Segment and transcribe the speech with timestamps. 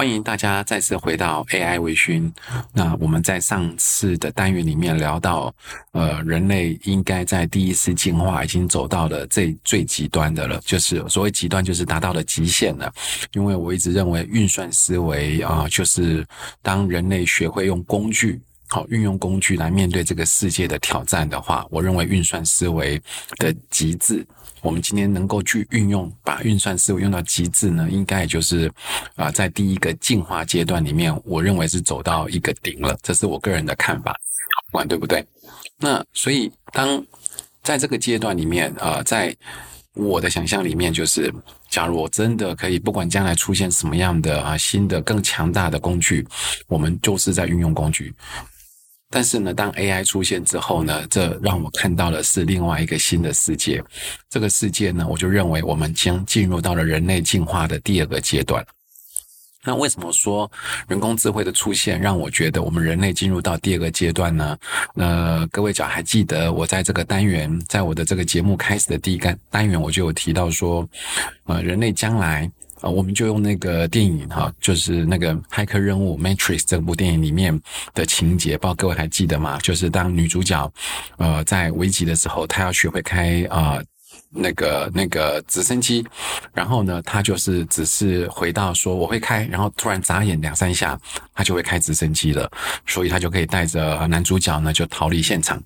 [0.00, 2.32] 欢迎大家再次回到 AI 微醺。
[2.72, 5.54] 那我们在上次的单元里面聊到，
[5.92, 12.90] 呃，人类应该在第一次进化已经走到了最最极端的了，就是所谓极端，就是达到了极限了。
[13.34, 16.26] 因为我一直认为运算思维啊，就是
[16.62, 22.98] 当人类学会用工具，好运用工具来面对这个世界的挑战的话，我认为运算思维
[23.36, 24.26] 的极致。
[24.62, 28.70] 我们今天能够去运用，把运算思维用到极致呢，应该也就是
[29.16, 34.14] 啊、在第一个进化阶段里面，我认为是走到一个顶了，这是我个人的看法，
[34.70, 35.26] 不管对不对？
[35.78, 37.02] 那所以当
[37.62, 39.34] 在这个阶段里面啊、在
[39.94, 41.32] 我的想象里面，就是
[41.68, 46.26] 假如我真的可以，不管将来出现什么样的啊新的更强大的工具，
[46.68, 48.14] 我们就是在运用工具。
[49.12, 53.82] 但是呢，当 AI 出现之后呢，这让我看到的是另外一个新的世界。
[54.28, 58.64] 这个世界呢，我就认为我们将进入到了人类进化的第二个阶段。
[59.64, 60.50] 那为什么说
[60.86, 64.56] 人工智慧的出现让我觉得我们人类进入到第二个阶段呢？
[64.94, 70.88] 呃，各位只要还记得我在这个单元，在我的这个节目开始的第一个单元，我就有提到说，
[71.46, 72.48] 呃，人类将来。
[72.80, 77.58] 啊，我们就用那个电影哈，就是那个《骇客任务》（Matrix） 这部电影里面
[77.92, 79.58] 的情节，不知道各位还记得吗？
[79.58, 80.72] 就是当女主角
[81.18, 83.84] 呃在危急的时候，她要学会开啊、呃、
[84.30, 86.02] 那个那个直升机，
[86.54, 90.98] 然后呢，她就是只是回到说我会开，然后突然眨眼两三下，
[91.34, 92.50] 她就会开直升机了，
[92.86, 95.62] 所以她就可以带着男主角呢就逃离现场。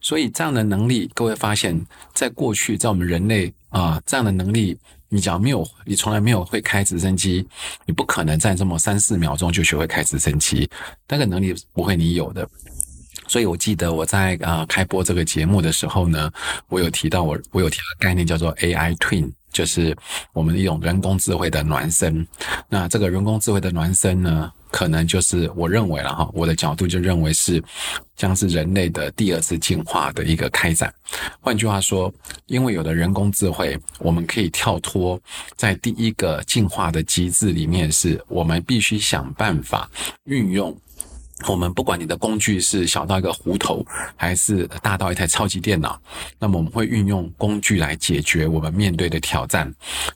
[0.00, 1.78] 所以这样的能力，各位发现，
[2.14, 4.78] 在过去在我们人类啊、这样的能力。
[5.14, 7.46] 你只要没有，你从来没有会开直升机，
[7.86, 10.68] 你不可能在这么三四秒钟就学会开直升机，
[11.08, 12.48] 那个能力不会你有的。
[13.28, 16.28] 所以我记得我在啊、开播这个节目的时候呢，
[16.68, 19.30] 我有提到我我有提到概念叫做 AI Twin。
[19.52, 19.96] 就是
[20.32, 22.26] 我们一种人工智慧的孪生，
[22.68, 27.62] 那这个人工智慧的孪生呢，可能就是我认为了哈，我的角度就认为是
[28.16, 30.92] 将是人类的第二次进化的一个开展。
[31.40, 32.12] 换句话说，
[32.46, 35.20] 因为有了人工智慧，我们可以跳脱
[35.56, 39.90] 在第一个进化的机制里面，是我们必须想办法
[40.24, 40.76] 运用。
[41.48, 43.84] 我们不管你的工具是小到一个壶头，
[44.14, 46.00] 还是大到一台超级电脑，
[46.38, 49.72] 那么我们会运用工具来解决我们面对的挑战。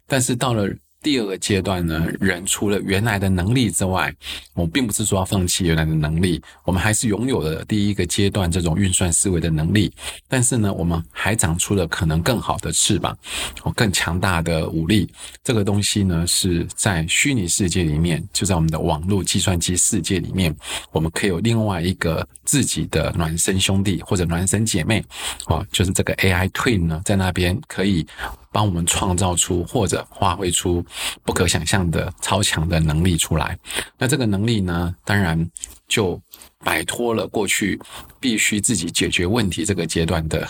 [0.07, 0.69] 但是到了
[1.09, 4.15] 第二个阶段呢，人除了原来的能力之外，
[4.53, 9.91] 我并不是说要放弃原来的能力，我们还是拥有了第一个阶段这种运算思维的能力。
[10.29, 13.17] 但是呢，我们还长出了可能更好的翅膀，
[13.63, 15.09] 哦，更强大的武力。
[15.43, 20.55] 这个东西呢，是在虚拟世界里面，就在我们的网络计算机世界里面，
[20.93, 25.03] 我们可以有另外一个自己的孪生兄弟或者孪生姐妹，
[25.47, 28.07] 哦，就是这个 AI Twin 呢，在那边可以。
[28.51, 30.85] 帮我们创造出或者发挥出
[31.25, 33.59] 不可想象的超强的能力出来。
[33.99, 35.51] 那这个能力呢，当然
[35.87, 36.21] 就
[36.65, 37.79] 摆脱了过去
[38.19, 40.49] 必须自己解决问题这个阶段的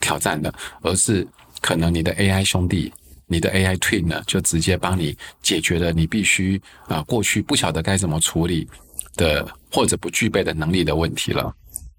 [0.00, 1.26] 挑战了，而是
[1.60, 2.92] 可能你的 AI 兄弟、
[3.26, 8.68] 你的 AI Twin 呢，就直接帮你解决了你必须啊过去不晓得该怎么处理
[9.16, 11.54] 的或者不具备的能力的问题了。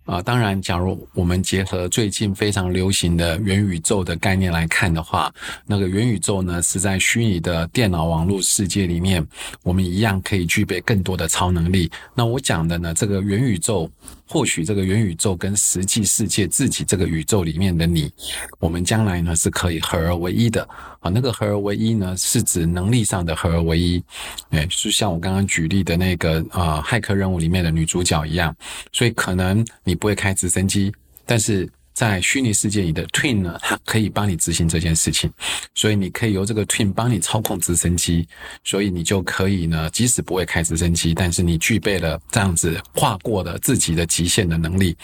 [0.06, 5.34] 啊，当然，假如我们结合最近非常流行的元宇宙的概念来看的话，
[5.66, 9.26] 那个元宇宙呢，是在虚拟的电脑网络世界里面，
[9.64, 11.92] 我们一样可以具备更多的超能力。
[12.14, 13.90] 那我讲的呢，这个元宇宙。
[14.28, 18.12] 或许这个元宇宙跟实际世界自己这个宇宙里面的你，
[18.60, 20.68] 我们将来呢是可以合而为一的
[21.00, 21.10] 啊。
[21.10, 24.04] 那个合而为一呢，是指能力上的合而为一。
[24.50, 28.56] 哎，就像我刚刚举例的那个啊，骇客任务里面的女主角一样。
[28.92, 30.92] 所以可能你不会开直升机，
[31.26, 31.70] 但是。
[31.96, 35.32] 在虚拟世界里的 Twin 呢，它可以帮你执行这件事情，
[35.74, 38.28] 所以你可以由这个 Twin 帮你操控直升机，
[38.66, 44.96] 所以你就可以呢，即使不会开直升机，但是你具备了这样子跨过了自己的极限的能力。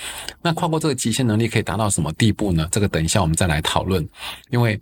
[0.41, 2.67] 那跨过这个极限能力可以达到什么地步呢？
[2.69, 4.05] 这个等一下我们再来讨论，
[4.49, 4.77] 因为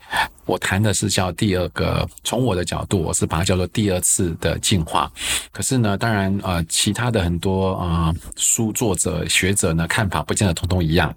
[0.47, 5.11] 我谈的是叫第二个，从我的角度，我是把它叫做第二次的进化。
[5.51, 11.13] 可是呢，当然呃，其他的很多啊、呃、书作者学者呢看法不见得通通一样。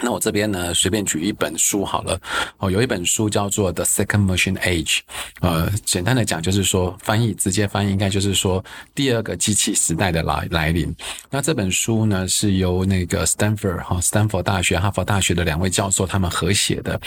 [0.00, 2.20] 那我这边呢，随便举一本书好了。
[2.58, 4.98] 哦，有一本书叫做《The Second Machine Age》。
[5.40, 8.62] 呃，简单的讲就是说，翻译直接翻译应该就是说，
[8.94, 10.94] 第二个机器时代的来来临。
[11.30, 17.00] 那这本书呢，是由那个 Stanford 哈，斯坦福大学、哈佛大学的两位教授他们合写的。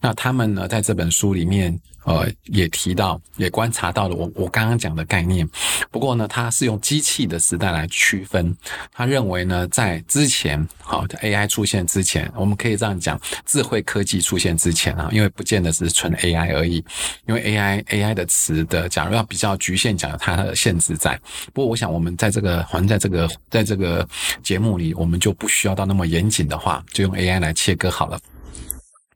[0.00, 5.48] 那他们呢，在这本书里面呃也提到，也观察到了我我刚刚讲的概念。
[5.90, 8.56] 不过呢，他是用机器的时代来区分。
[8.92, 16.84] 他认为呢，在之前，好，AI 出现之前，我们可以这样讲，智慧科技出现之前啊，因为不见得是纯 AI 而已，
[17.26, 21.18] 因为 AI AI 的词的，假如要比较局限讲它的限制在。
[21.52, 24.06] 不过我想，我们在这个，还在这个，在这个
[24.42, 28.20] 节目里，我们就不需要到那么严谨的话，就用 AI 来切割好了。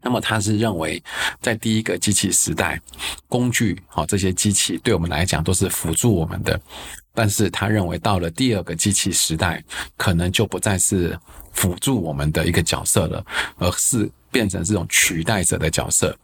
[0.01, 1.03] 那么他是认为，
[1.41, 2.81] 在第一个机器时代，
[3.27, 6.61] 工具好，这些机器对我们来讲都是辅助我们的。
[7.13, 9.63] 但是他认为，到了第二个机器时代，
[9.97, 11.19] 可能就不再是
[11.53, 13.25] 辅助我们的一个角色了，
[13.57, 16.17] 而是变成这种取代者的角色。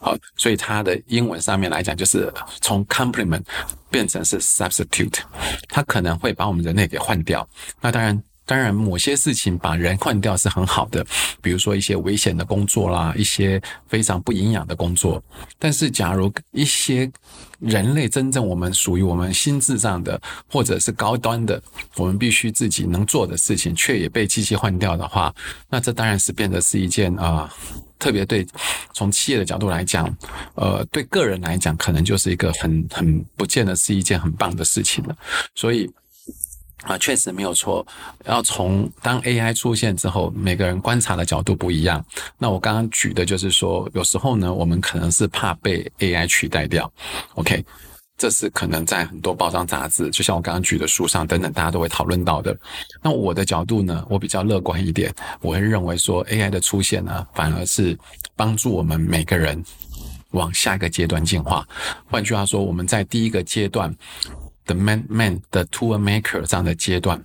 [0.00, 3.44] 好，所以它的英文上面来讲，就是从 complement
[3.88, 5.20] 变成是 substitute，
[5.68, 7.48] 它可能会把我们人类给换掉。
[7.80, 8.20] 那当然。
[8.46, 11.06] 当然，某些事情把人换掉是很好的，
[11.40, 15.22] 比如说一些危险的工作啦，一些非常不营养的工作。
[15.56, 17.08] 但是，假如一些
[17.60, 20.20] 人类真正我们属于我们心智上的，
[20.50, 21.62] 或者是高端的，
[21.94, 25.32] 我们必须自己能做的事情，却也被机器换掉的话，
[25.68, 27.48] 那这当然是变得是一件啊、
[28.00, 28.44] 特别对
[28.92, 30.12] 从企业的角度来讲，
[30.56, 35.16] 呃，对个人来讲，可能就是一个很很不见得是一件很棒的事情了。
[35.54, 35.88] 所以。
[36.82, 37.86] 啊，确实没有错。
[38.24, 42.04] 要从当 AI 出现之后，每个人观察的角度不一样。
[42.38, 46.90] 那我刚刚举的就是说，有时候呢，我们可能是怕被 AI 取代掉。
[47.34, 47.62] OK，
[48.16, 52.56] 这是可能在很多报章杂志，就像我刚刚举的书上等等，大家都会讨论到的。
[53.02, 57.96] 那我的角度呢，我比较乐观一点，我会认为说，AI 的出现呢，反而是
[58.34, 59.62] 帮助我们每个人
[60.30, 61.66] 往下一个阶段进化。
[62.08, 63.94] 换句话说，我们在第一个阶段。
[64.66, 67.20] The man man 的 tool maker 这样的阶段，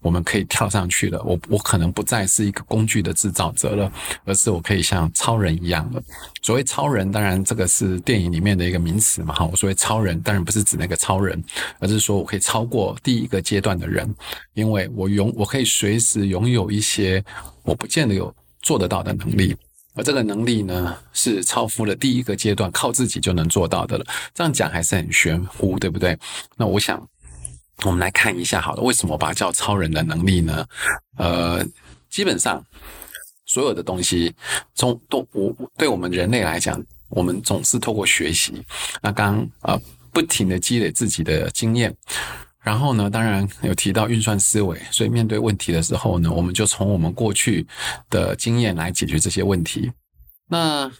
[0.00, 1.20] 我们可以跳上去了。
[1.24, 3.90] 我我可能不再是一个工具的制造者了，
[4.24, 6.00] 而是我可以像超人一样了。
[6.42, 9.34] 所谓超人，当然这个是电影里面的一个名词嘛。
[9.34, 11.42] 哈，我所谓超人，当然不是指那个超人，
[11.80, 14.08] 而是说我可以超过第一个阶段的人，
[14.54, 17.24] 因为我拥我可以随时拥有一些
[17.64, 18.32] 我不见得有
[18.62, 19.56] 做得到的能力。
[19.96, 24.06] 而这个能力呢，是超乎了第一个阶段靠自己就能做到的了。
[24.34, 26.16] 这样讲还是很玄乎，对不对？
[26.56, 27.04] 那我想，
[27.82, 30.66] 我们来看一下好了，为什么把它叫超人的能力呢？
[31.16, 31.66] 呃，
[32.10, 32.62] 基本上
[33.46, 34.34] 所有的东西，
[34.74, 38.62] 从都我对我们人类来讲，我们总是透过学习，
[39.00, 39.80] 那刚啊、
[40.12, 41.94] 不停的积累自己的经验。
[42.66, 47.64] 然后呢，当然有提到运算思维，所以面对问题的时候呢，我们就从我们过去
[48.10, 49.92] 的经验来解决这些问题。
[50.48, 50.90] 那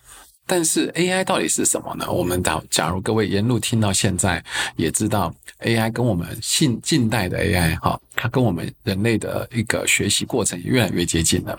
[0.46, 2.08] 但是 AI 到底是什么呢？
[2.08, 4.40] 我们到假如各位沿路听到现在，
[4.76, 11.58] 也知道 AI 跟我们近近代的 AI 哈，它跟我们人类的一个学习过程也越来越接近了。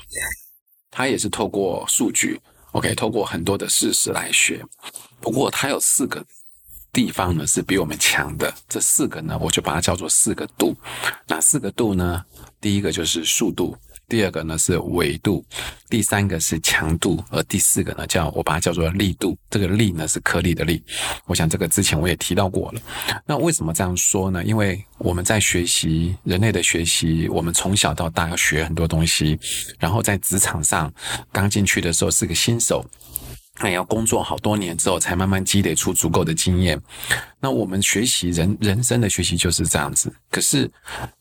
[0.90, 2.40] 它也是透过数据
[2.72, 4.64] ，OK，透过很多的事实来学。
[5.20, 6.26] 不过它有四个。
[6.92, 10.76] 地方呢是比我们强的，这四个呢，我就把它叫做四个度。
[11.28, 12.24] 哪四个度呢？
[12.60, 13.78] 第一个就是速度，
[14.10, 15.46] 第二个呢是维度，
[15.90, 19.38] 第三个是强度，而第四个呢叫我把它叫做力度。
[19.48, 20.82] 这个力呢是颗粒的力。
[21.28, 22.82] 我想这个之前我也提到过了。
[23.28, 24.44] 那为什么这样说呢？
[24.44, 29.40] 因为我们在学习人类的学习，我们从小到大要学很多东西，
[29.78, 30.92] 然后在职场上
[31.32, 32.84] 刚进去的时候是个新手。
[33.60, 36.80] 那也要工作好多年之后，才慢慢积累出足够的经验。
[37.40, 40.12] 那我们学习人人生的学习就是这样子。
[40.32, 40.70] 可是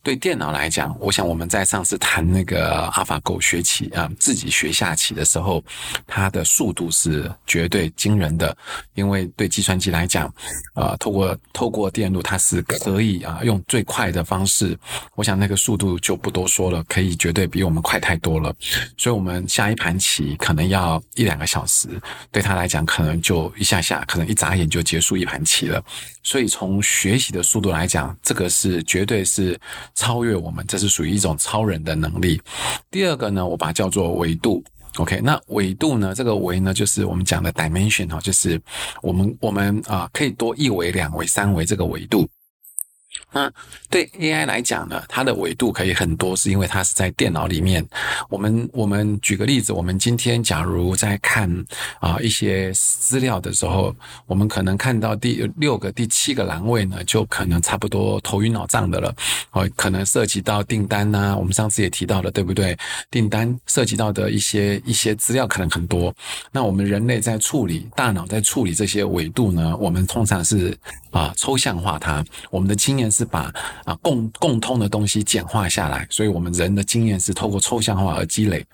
[0.02, 5.62] 对电脑来讲，我想我们在上次谈那个 AlphaGo 学棋啊，自己学下棋的时候，
[6.06, 8.56] 它的速度是绝对惊人的。
[8.94, 10.26] 因为对计算机来讲，
[10.74, 14.78] 啊，透过透过电路，它是可以啊用最快的方式。
[15.14, 18.54] 我想那个速度就不多说了，可以绝对比我们快太多了。
[18.96, 21.88] 所以我们下一盘棋可能要一两个小时，
[22.32, 25.82] 对他来讲可能就一下下，可能一眨眼就结束一盘棋了。
[26.22, 29.58] 所以从学习的速度来讲，这个是绝对是
[29.94, 32.40] 超越我们，这是属于一种超人的能力。
[32.90, 34.62] 第二个呢，我把它叫做维度。
[34.96, 38.60] OK，那维度呢，这个维呢，就是我们讲的 dimension 哦，就是
[39.02, 42.26] 我们我们啊可以多一维、两维、三维这个维度。
[43.32, 43.52] 那
[43.90, 47.86] 对 AI 来讲呢，它的维度可以很多，是因为它是在电脑里面。
[48.30, 51.50] 我们我们举个例子，我们今天假如在看
[52.00, 53.94] 啊一些资料的时候，
[54.26, 59.14] 我们可能看到第六个、第七个栏位呢，就可能差不多头晕脑胀的了。
[59.50, 62.78] 哦，可能涉及到订单呐、我们上次也提到了，对不对？
[63.10, 66.14] 订单涉及到的一些一些资料可能很多。
[66.52, 70.74] 那我们人类在处理，大脑在处理这些维度呢，我们通常是
[71.10, 72.24] 啊抽象化它。
[72.50, 73.10] 我们的经验。
[73.16, 73.52] 是把
[73.84, 78.64] 啊共共通的东西简化下来，所以我们人的经验是透过抽象化而积累。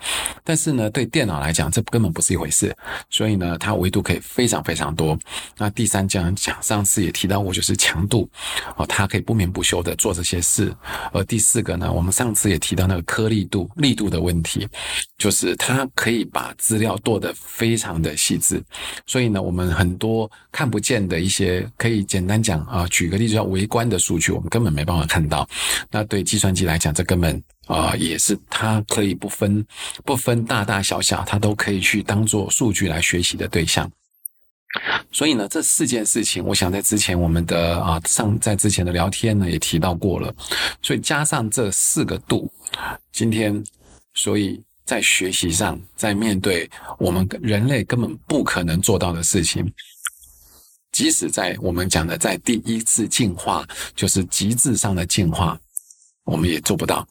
[0.42, 2.75] 但是呢，对电脑来讲，这根本不是一回事。
[3.08, 5.16] 所以呢，它维度可以非常非常多。
[5.56, 8.28] 那第三讲讲上次也提到过，就是强度
[8.76, 10.75] 哦，它可以不眠不休的做这些事。
[11.12, 14.66] 而第四个呢，我们上次也提到那个颗粒度、力度的问题，
[15.18, 18.62] 就是它可以把资料剁得非常的细致。
[19.06, 25.49] 所以呢，我们很多看不见的一些，可以简单讲啊，举个例子叫微观的数据，我们根本没办法看到。
[25.90, 29.66] 那对计算机来讲，这根本啊也是它可以不分
[30.04, 33.90] 不分大大小小，它都可以去当做数据来学习的对象。
[35.11, 40.32] 所以呢，这四件事情，我想在之前我们的啊上在之前的聊天呢也提到过了。
[40.82, 42.52] 所以加上这四个度，
[43.11, 43.64] 今天
[44.14, 44.62] 所以。
[44.85, 46.68] 在学习上，在面对
[46.99, 49.64] 我们人类根本不可能做到的事情，
[50.92, 55.58] 即使在我们讲的在第一次进化，就是极致上的进化，
[56.25, 57.06] 我们也做不到。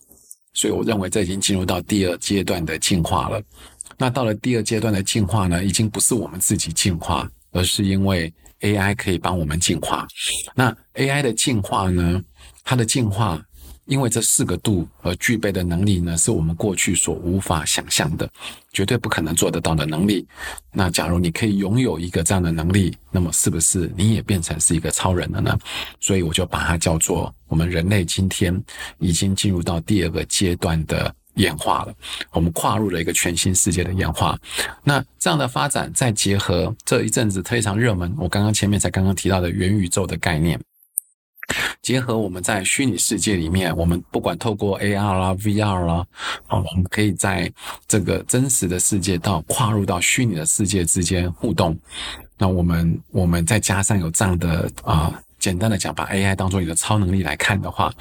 [0.54, 3.42] 所以我认为这已经进入到第二阶段的进化了。
[3.98, 10.08] 那到了第二阶段的进化呢，已经不是我们自己进化，而是因为 AI 可以帮我们进化。
[10.56, 12.24] 那 AI 的进化呢，
[12.64, 13.44] 它的进化。
[13.86, 18.30] 因为这四个度而具备的能力呢，是我们过去所无法想象的，
[18.72, 20.26] 绝对不可能做得到的能力。
[20.72, 25.58] 那假如你可以拥有一个这样的能力，那么是不是你也变成是一个超人了呢？
[26.00, 28.58] 所以我就把它叫做我们人类今天
[29.00, 31.94] 已经进入到第二个阶段的演化了，
[32.32, 34.40] 我们跨入了一个全新世界的演化。
[34.84, 40.60] 那这样的发展，再结合这一阵子非常热门，我刚刚前面才刚刚提到的元宇宙的概念。
[41.82, 46.06] 结合我们在虚拟世界里面，我们不管透过 AR 啦、VR 啦，
[46.48, 47.52] 啊，我们可以在
[47.88, 51.78] 这个真实的世界到跨入到虚拟的世界之间互动。
[52.38, 55.14] 那我们我们再加上有这样的啊。
[55.42, 57.92] 简单的讲，把 AI 当做一个超能力来看的话，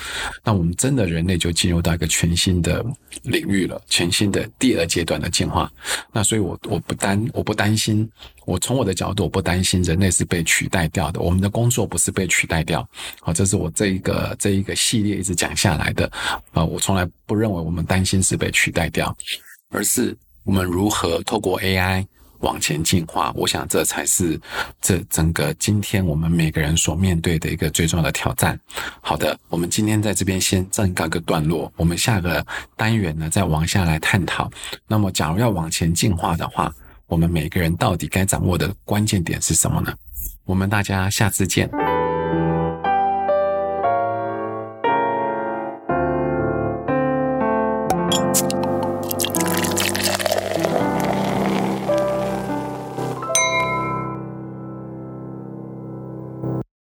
[0.44, 2.84] 那我们真的人类就进入到一个全新的
[3.22, 5.72] 领域了，全新的第二阶段的进化。
[6.12, 8.08] 那所以我，我我不担我不担心，
[8.44, 11.20] 我从我的角度，我不担心人类是被取代掉的。
[11.20, 12.86] 我们的工作不是被取代掉，
[13.20, 16.04] 好，这是我这一个这一个系列一直讲下来的
[16.52, 19.16] 啊，我从来不认为我们担心是被取代掉，
[19.70, 22.06] 而是我们如何透过 AI。
[22.40, 24.38] 往前进化，我想这才是
[24.80, 28.58] 这整个今天我们每个人所面对的一个最重要的挑战。
[29.00, 32.44] 好的，我们今天在这边先暂告个段落，我们下个
[32.76, 34.50] 单元呢再往下来探讨。
[34.86, 36.72] 那么，假如要往前进化的话，
[37.06, 39.92] 我们每个人到底该掌握的关键点是什么呢？
[40.44, 41.89] 我们大家下次见。